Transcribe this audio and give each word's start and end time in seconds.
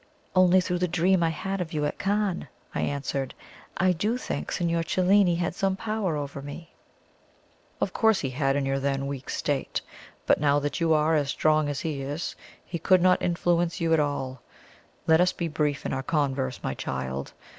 "Only 0.35 0.61
through 0.61 0.79
the 0.79 0.87
dream 0.87 1.21
I 1.21 1.29
had 1.29 1.61
of 1.61 1.73
you 1.73 1.85
at 1.85 1.99
Cannes," 1.99 2.47
I 2.73 2.81
answered. 2.81 3.35
"I 3.77 3.91
do 3.91 4.17
think 4.17 4.51
Signor 4.51 4.81
Cellini 4.81 5.35
had 5.35 5.53
some 5.53 5.75
power 5.75 6.17
over 6.17 6.41
me." 6.41 6.73
"Of 7.79 7.93
course 7.93 8.21
he 8.21 8.31
had 8.31 8.55
in 8.55 8.65
your 8.65 8.79
then 8.79 9.05
weak 9.05 9.29
state. 9.29 9.79
But 10.25 10.41
now 10.41 10.57
that 10.57 10.81
you 10.81 10.91
are 10.95 11.13
as 11.13 11.29
strong 11.29 11.69
as 11.69 11.81
he 11.81 12.01
is, 12.01 12.35
he 12.65 12.79
could 12.79 13.03
not 13.03 13.21
influence 13.21 13.79
you 13.79 13.93
at 13.93 13.99
all. 13.99 14.41
Let 15.05 15.21
us 15.21 15.33
be 15.33 15.47
brief 15.47 15.85
in 15.85 15.93
our 15.93 16.01
converse, 16.01 16.63
my 16.63 16.73
child. 16.73 17.33